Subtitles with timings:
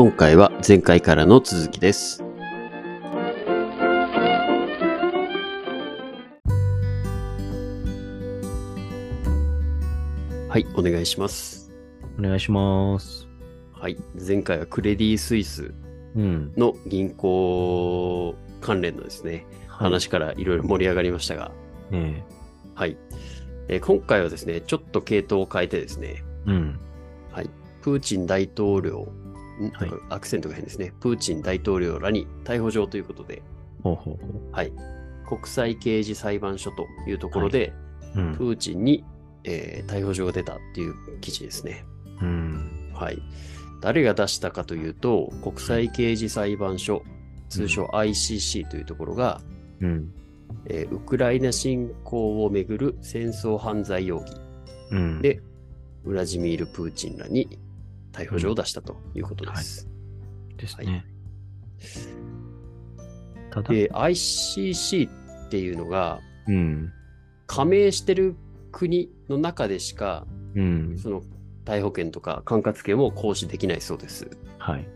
[0.00, 2.22] 今回は前回からの続きです。
[10.48, 11.72] はい、お願いします。
[12.16, 13.26] お願いします。
[13.72, 15.74] はい、前回はクレディ・スイス
[16.14, 16.52] うん。
[16.56, 21.50] の銀行関連のですね、話からいろいろ盛り上がりましたが、
[21.90, 22.24] ね
[22.76, 22.96] はい、
[23.66, 26.50] えー今回はですね、ちょっと系統を変えてですね、え。
[26.50, 26.78] うん。
[27.32, 27.50] はい、
[27.82, 29.27] プーチン大統領、ん
[29.72, 33.42] はいアクセントが変ですね、プーチン大統領らに逮捕状ということで、
[33.82, 34.72] ほうほうほはい、
[35.28, 37.72] 国際刑事裁判所というところで、
[38.14, 38.20] う。
[38.20, 38.34] うん。
[38.34, 39.04] プーチンに、
[39.44, 41.84] えー逮捕状が出たっていう記事ですね。
[42.20, 42.92] うん。
[42.94, 43.18] はい。
[43.80, 47.02] 誰が出したかというと、国際刑事裁判所、
[47.48, 49.40] 通称 ICC というところが、
[49.80, 50.12] うん。
[50.66, 54.40] えーウクライナ侵攻をめぐる戦争犯罪容疑
[54.90, 55.22] うん。
[55.22, 55.40] で、
[56.04, 57.58] ウラジミール・プーチンらに
[58.12, 59.88] 逮捕状を出したということです。
[60.56, 61.04] ですね。
[63.50, 66.92] ただ、で、ICC っていうのが、うん。
[67.46, 68.36] 加盟してる
[68.72, 70.98] 国の中でしか、うん。
[70.98, 71.22] その
[71.64, 74.28] 逮捕権とか管轄権を行使できないそうです。
[74.58, 74.86] はい。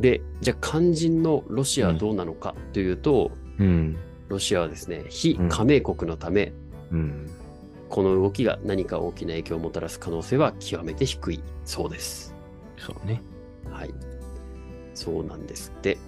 [0.00, 3.96] で、じゃあ肝心のロシアはどうなのかというと、うん。
[4.28, 6.52] ロシアはですね、非加盟国のため、
[6.90, 7.30] うん。
[7.92, 12.34] この動きが何か大きな影響をもたらす可能性は極めて低いそうです。
[12.78, 13.20] そうね。
[13.70, 13.92] はい。
[14.94, 15.98] そうなんですって。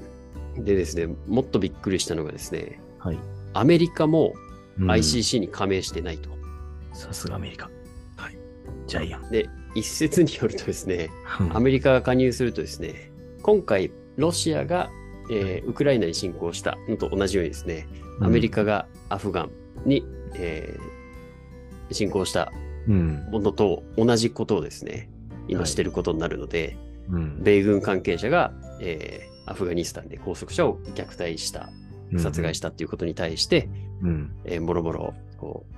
[0.56, 3.18] でですね、もっとびっくりしたのがですね、はい。
[3.52, 4.32] アメリカも
[4.78, 6.30] うん ICC に加盟してないと。
[6.94, 7.68] さすがアメリカ。
[8.16, 8.38] はい。
[8.86, 9.30] ジャイアン。
[9.30, 11.10] で、一説によるとですね、
[11.52, 13.12] アメリカが加入するとですね、
[13.42, 14.88] 今回ロシアが、
[15.30, 17.86] えーウクライナに侵攻したのと同じようにですね、
[18.22, 19.50] アメリカがアフガン
[19.84, 20.02] に、
[20.36, 20.94] えー
[21.90, 22.52] 侵攻した
[22.88, 23.28] うん。
[23.30, 25.08] ものと同じことをですね、
[25.48, 26.77] 今はいしてることになるので、
[27.10, 27.42] うん。
[27.42, 31.68] 米軍関係者が、えーアフガニスタンで拘束者を虐待した、
[32.18, 33.68] 殺害したっていうことに対して、
[34.00, 34.33] うん。
[34.44, 35.74] えーもろもろ、こう、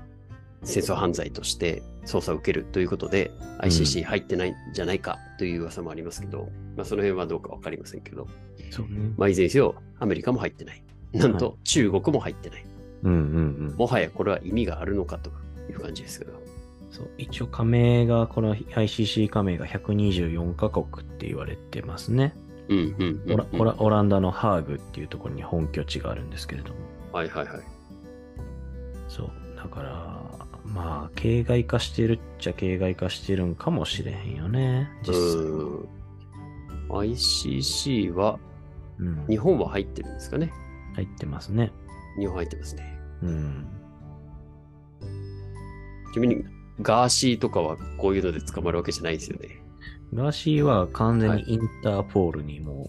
[0.62, 8.28] 戦争犯罪として捜査を受けるということで、ICC 入ってないんじゃないかという噂もありますけど、まあその辺はどうかわかりませんけど、
[8.70, 9.12] そうね。
[9.16, 10.82] まあいずれにせよ、アメリカも入ってない。
[11.12, 12.64] なんと中国も入ってない。
[13.02, 13.18] うんうん
[13.70, 13.76] うん。
[13.76, 15.30] もはやこれは意味があるのかと
[15.72, 16.32] いう感じですけど。
[16.90, 17.10] そう。
[17.18, 22.34] 一応加盟が、この ICC 加盟が124カ国って言われてますね。
[22.68, 26.80] うんうんうん、オラオラオランダのハーグっていうところに本拠地があるんですけれども。
[27.12, 27.60] はいはいはい。
[29.08, 29.30] そう。
[29.56, 30.22] だから、
[30.64, 34.90] まあ、形骸化してるっちゃ形骸化してるんかもしれへんよね。
[35.02, 38.38] 実際 ICC は、
[38.98, 39.26] うん。
[39.28, 40.52] 日本は入ってるんですかね。
[40.94, 41.72] 入ってますね。
[42.18, 42.98] 日本入ってますね。
[43.22, 43.75] うん。
[46.16, 46.44] ちなみに、
[46.80, 49.60] ガーシーとかはこういうので捕まるわけじゃないですよね。
[50.14, 52.86] ガーシーは完全はにインターポールにもう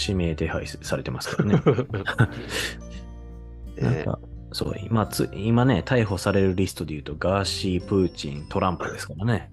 [0.00, 1.60] 指名手配されてますからね。
[3.82, 4.20] なんねか、
[4.52, 9.50] そう、今つ、今ね、逮捕されるリストで言うと、ガーシー、プーチン、トランプですからね。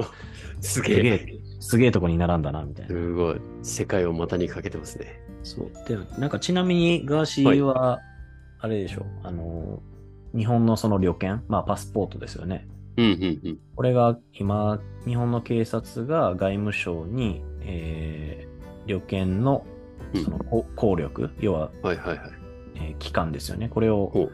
[0.60, 1.40] すげえ。
[1.60, 2.94] すげえ、とこに並んだな、みたいな。
[2.94, 3.40] すごい。
[3.62, 5.18] 世界を股にかけてますね。
[5.44, 5.70] そう。
[5.88, 8.00] で、なんかちなみにガーシーは、
[8.60, 9.80] あれでしょ、あの、
[10.36, 12.68] 日本のその旅券、まあパスポートですよね。
[12.96, 13.58] うんうんうん。
[13.76, 19.64] これが今、日本の警察が外務省に、えー、旅券の
[20.14, 22.30] うんそのこ効力、要は、はいはいはい。
[22.76, 23.68] えー期間ですよね。
[23.68, 24.30] これを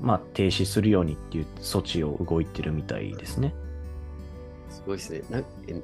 [0.00, 3.54] まあ、停止するようにっていう措置を動いてるみたいですね。
[4.68, 5.22] すごいですね。
[5.30, 5.80] なえな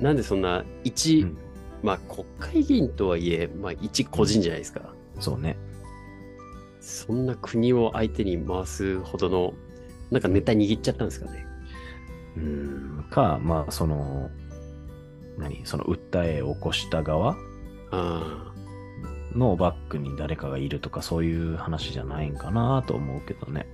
[0.00, 1.36] なんでそんな一、うん
[1.82, 4.82] まあ国会議員とはいえ、まあ一個人じゃないですか。
[5.18, 5.56] そうね。
[6.90, 9.54] そんな国を相手に回すほどの、
[10.10, 11.46] なんかネタ握っちゃったんですかね。
[12.36, 13.06] うん。
[13.10, 14.30] か、まあ、その、
[15.38, 17.36] 何その訴えを起こした側
[17.90, 18.52] あ
[19.34, 23.66] のバックに誰かがいるとかそういう話じゃないんかなと思うけどね。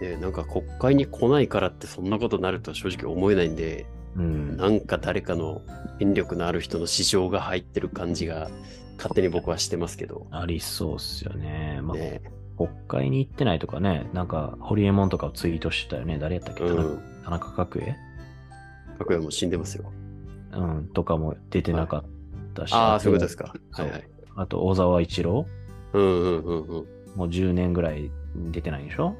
[0.00, 0.04] あ。
[0.04, 4.56] ねなんか国会に来ないからってそんなことになるとは正直思えないんで、うん。
[4.56, 5.62] なんか誰かの
[5.98, 8.50] 権力のある人の市場が入ってる感じが
[8.96, 10.26] 勝手に僕はしてますけど。
[10.30, 11.80] ありそうっすよね。
[11.82, 12.22] まあ、ね
[12.56, 16.18] 国会に行ってないとかね、なんか、ホリエモンとかをツイートしてたよね。
[16.18, 17.02] 誰やったっけ、田中うん。
[17.22, 17.96] 田中角栄？
[18.98, 19.92] 拓也も死んでますよ。
[20.52, 22.04] うん、とかも出てなかっ
[22.54, 22.72] たし。
[22.72, 23.54] ああ、とそういうことですか。
[23.72, 24.08] はいはい。
[24.36, 25.46] あと、小沢一郎？
[25.92, 26.86] うんうんうんうん。
[27.14, 29.14] もう10年ぐらい出てないでしょ？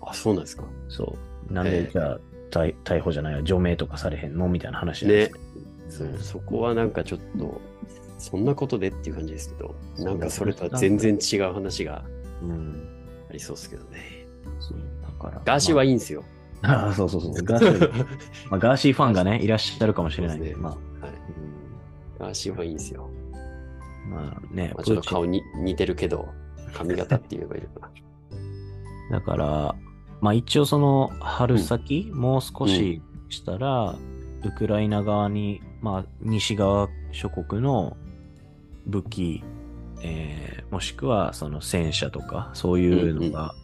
[0.00, 0.64] あ、そうなんですか。
[0.88, 1.18] そ
[1.50, 1.52] う。
[1.52, 2.18] なんええで、じゃあ、
[2.50, 5.32] 逮逮捕じゃないよ、除名とかされへんのみたいな話ねで
[5.90, 7.60] すそうそこはなんかちょっと、
[8.18, 12.04] そんなことでっていう感じですけど、なんかそれとは全然違う話が
[12.42, 12.88] うん。
[13.30, 14.26] ありそうですけどね。
[15.02, 15.42] だから。
[15.44, 16.24] ガーシーはいいんですよ。
[16.62, 17.32] まあ、あ そうそうそう。
[17.44, 18.04] ガーシー、
[18.50, 20.72] まあ、ガーシーファンがね、いらっしゃるかもしれないんで、まあ、
[21.06, 21.14] はい。
[21.14, 21.18] うん
[22.18, 23.08] ガーシーはいいんですよ。
[24.10, 26.28] まあね、まあ、ちょっと顔に似てるけど、
[26.72, 27.90] 髪型って言えばいいのか
[29.10, 29.18] な。
[29.18, 29.74] だから、
[30.20, 33.96] まあ一応その春先、もう少ししたら、
[34.44, 37.96] ウクライナ側に、まあ西側諸国の
[38.86, 39.44] 武器、
[40.02, 43.54] えーもしくはその戦車とか、そういうのが、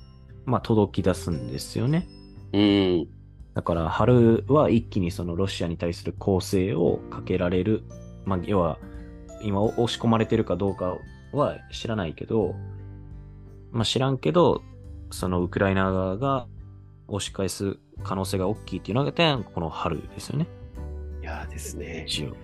[0.46, 2.08] まあ届き出すんですよね。
[2.52, 3.06] うん。
[3.54, 7.84] だから春は一気にそのロシアに対する攻勢をかけられる。
[8.24, 8.78] まあ要は、
[9.42, 10.96] 今押し込まれてるかどうか
[11.32, 12.54] は知らないけど、
[13.70, 14.62] まあ知らんけど、
[15.10, 16.46] そのウクライナ側が
[17.08, 20.46] 押し返す可能性が大きいっていうのが、この春ですよね。
[21.22, 22.04] いやーですね。
[22.06, 22.36] 一応。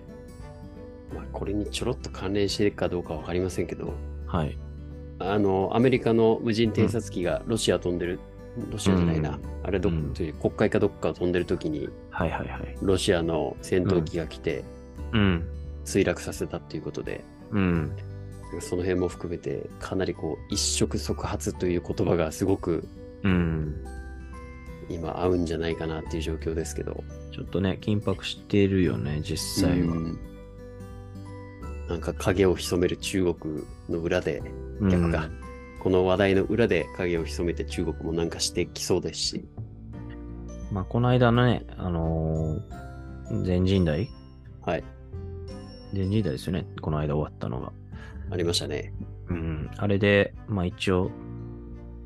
[1.13, 3.93] まあ、これにちょろっと関連してるかどうかわかりませんけど、
[4.27, 4.57] はい。
[5.19, 8.19] あの、アメリカの無人偵察機がロシア飛んでる、
[8.71, 12.77] ロシアじゃないな、うんあれどっうんという国会かどっかを飛んでる時に、はいはいはい。
[12.81, 14.63] ロシアの戦闘機が来て
[15.13, 15.47] うん。
[15.85, 17.91] 墜落させたっていうことで、うん。
[18.59, 22.87] その辺も含めて、かなりこう、一触即発という言葉がすごく
[23.23, 23.83] うん。
[24.89, 29.93] 今合うんじゃないかなっていう状況ですけど、ちょっとね、緊迫してるよね、実際は。
[29.93, 30.19] うん
[31.89, 34.41] なんか影を潜める中国の裏で、
[34.79, 35.29] うん逆か、
[35.81, 39.45] この話題の裏で影を潜めて中国もなんかしてきそうですし、
[40.71, 44.09] まあ、この間のね、あのー全人代
[44.61, 44.83] はい、
[45.93, 46.65] 全人代ですよね。
[46.81, 47.73] この間終わったのが。
[48.31, 48.93] ありましたね。
[49.29, 49.69] うん。
[49.77, 51.11] あれで、まあ一応、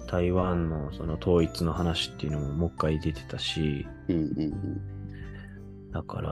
[0.08, 5.92] 台湾のその統一の話っていうのももう一回出てたし、うんうんうん。
[5.92, 6.32] だから、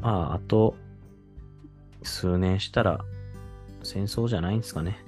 [0.00, 0.74] まあ、あと、
[2.02, 3.04] 数年したら、
[3.82, 4.98] 戦争じゃないんですかね。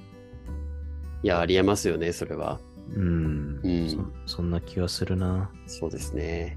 [1.23, 2.61] いや、ありえますよね、それは。
[2.95, 3.61] うん。
[3.63, 3.89] うん
[4.27, 5.51] そそんな気はするな。
[5.67, 6.57] そうですね。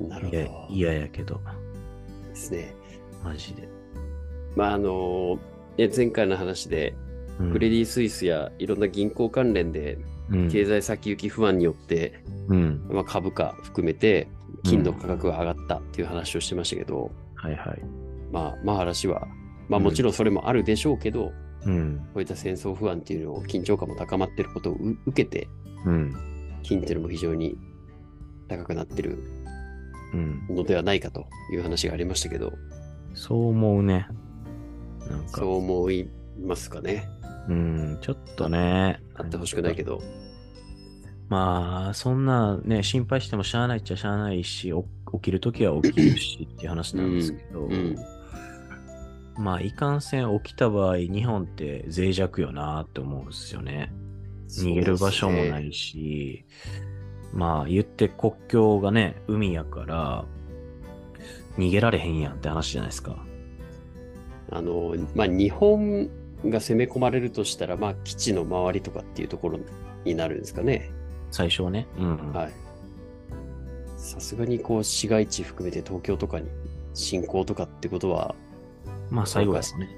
[0.00, 0.38] なるほど。
[0.38, 1.40] いや、嫌やけど、
[2.28, 2.74] ですね。
[3.22, 3.68] マジで。
[4.56, 5.38] まあ、あの、
[5.76, 6.94] ね前回の話で、
[7.40, 9.98] うんクレディ・スイスやいろんな銀行関連で、
[10.30, 12.86] うん経済先行き不安によって、うん。
[12.88, 14.28] まあ、株価含めて、
[14.62, 17.82] 金の価格が上がったっていう話をしてましたけど、はいはい。
[18.32, 19.26] まあ、まあ話は、
[19.68, 21.32] まあうんもちろんそれもあるでしょうけど、
[21.66, 21.98] うん。
[22.14, 25.48] こういった戦争不安っていうのを緊張感も高まってることをう受けて、
[25.84, 26.14] うん。
[26.62, 27.58] 金っていうのも非常に
[28.48, 29.18] 高くなってる
[30.14, 30.46] うん。
[30.48, 32.52] のではないかという話がありましたけど、
[33.14, 34.06] そう思うね。
[35.10, 36.08] なんか、そう思い
[36.40, 37.08] ますかね。
[37.48, 39.00] うん、ちょっとね。
[39.14, 40.00] あってほしくないけど。
[41.28, 44.84] まあ、そんなね、心配してもしゃあないっちゃしゃあないし、お
[45.14, 47.96] 起きるときは起きるしっていう話なんですけど、うん。
[49.36, 53.92] まあ、いかんせん起きた場合、日本って脆弱よなって思うんですよね。
[54.48, 56.44] 逃げる場所もないし、
[57.32, 60.24] まあ、言って国境がね、海やから、
[61.58, 63.24] 逃げられへんやんって話じゃないですか。
[64.50, 66.08] あの、まあ、日本
[66.44, 69.58] が攻め込まれるとしたら、まあ、基地の周りとかっていうところ
[70.04, 70.90] になるんですかね。
[71.30, 71.86] 最初はね。
[71.98, 72.32] うん。
[72.32, 72.52] はい。
[73.96, 76.48] さすがにこう、市街地含めて東京とかに
[76.92, 78.34] 侵攻とかってことは
[79.10, 79.88] まあ、最後ですね。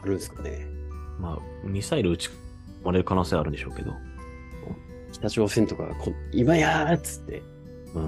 [0.00, 0.66] あるんですかね。
[1.18, 2.32] まあ、ミサイル撃ち込
[2.84, 3.92] まれる可能性はあるんでしょうけど。
[5.12, 7.42] 北朝鮮とかがこ今やーっつって
[7.94, 8.04] うん。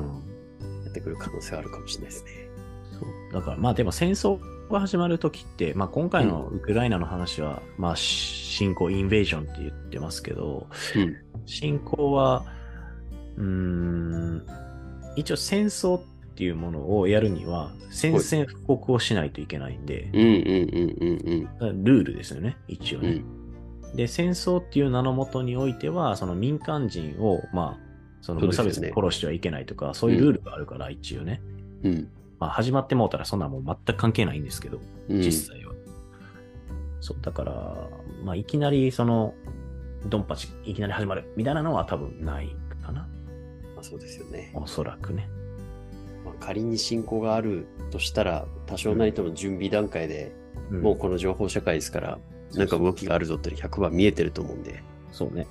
[0.85, 2.31] やってくる可能性はあるかもしれないですね。
[2.99, 3.33] そう。
[3.33, 4.38] だから、まあでも戦争
[4.71, 11.17] が始まるときって、まあ今回のウクライナの話は、まあ侵攻、インベージョンって言ってますけど、うん。
[11.47, 12.45] 侵攻は、
[13.37, 14.47] うーん、
[15.17, 16.03] 一応戦争っ
[16.35, 20.29] ていうものをやるには、宣戦布告をしないといけないんで、うんうん
[21.59, 23.05] うんうんルールですよね、一応うん。
[23.07, 23.15] うね。
[23.93, 23.97] ん。
[23.97, 31.43] で、戦争っていう名のもとにおいては、その民間人を、まあ、その無差別に殺してはいけないとか、そういうルールがあるから、一応ね。
[31.83, 32.09] うん。
[32.40, 35.20] まあ、始まってもうたら、そんなもん全く関係ないんですけど、うん。
[35.20, 35.75] 実際は。
[37.00, 37.88] そう、だから、
[38.25, 39.35] まあ、いきなり、その、
[40.06, 43.02] ドンパチ、いきなり始まる、みたいなのは多分ないかな。
[43.02, 44.50] まあ、そうですよね。
[44.54, 45.28] おそらくね。
[46.25, 50.40] まあ、仮に侵攻があるとしたら、多少なりとも準備段階で、うん
[50.82, 52.18] もうこの情報社会ですから、
[52.54, 55.49] なんか動きがあるぞって100番見えてると思うんで、そうね。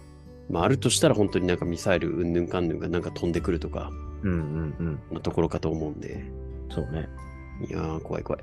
[0.50, 3.92] まあ、あるとしたら本当になんかミサイルうんぬんかんぬんがなんか飛んでくるとか
[4.24, 5.16] うんうんうん。
[5.16, 6.24] のところかと思うんで、
[6.70, 7.08] そうね。
[7.68, 8.42] いやー、怖い怖い。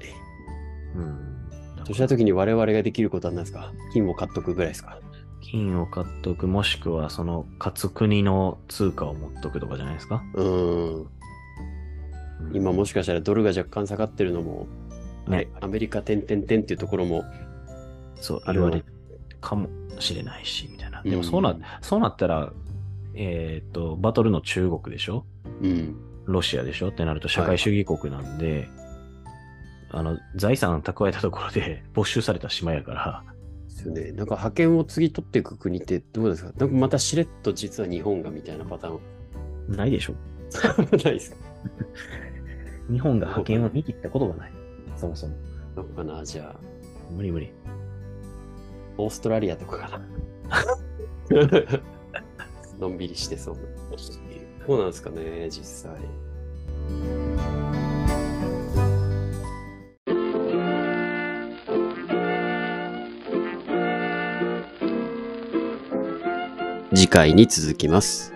[0.96, 1.48] うん。
[1.84, 3.72] そうした時に我々ができることは何ですか？
[3.92, 4.98] 金を買っとくぐらいですか？
[5.40, 10.22] 金を買っとく、もしくは、その、勝つ国の通貨を持っとくとかじゃないですか？
[10.34, 11.00] うーん。
[11.00, 11.06] うん
[12.52, 14.66] 今もしかしたらドルが若干下がってるのも、
[15.26, 17.24] ね、アメリカ点々点っていうところも、
[18.16, 18.94] そう、あれは言われる
[19.40, 19.68] かも
[19.98, 21.00] しれないし、みたいな。
[21.04, 22.52] うんでも、そうな、そうなったら、
[23.14, 25.24] えっ、と、バトルの中国でしょ？
[25.62, 25.96] うん。
[26.26, 26.88] ロシアでしょ？
[26.88, 28.68] ってなると社会主義国なんで、
[29.90, 33.24] あの、財産蓄えたところで 没収された島やから、
[33.68, 34.12] ですよね。
[34.12, 36.52] なんか覇権を次取っていく国ってどうですか？
[36.58, 38.98] なんかまたしれっと実は日本がみたいなパター
[39.72, 40.14] ンないでしょ。
[40.92, 41.36] ないですか？
[42.90, 44.52] 日本が覇権を握ったことがない。
[44.96, 45.34] そもそも。
[45.74, 46.60] どうかなじゃあ、
[47.12, 47.52] 無理無理。
[48.98, 50.06] オーストラリアとかかな。
[52.78, 53.60] のんびりしてそうな。
[54.66, 55.92] そうなんですかね、実際。
[66.94, 68.35] 次回に続きます。